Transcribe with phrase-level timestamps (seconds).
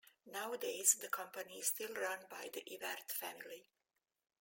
[0.25, 3.67] Nowadays the company is still run by the Yvert family.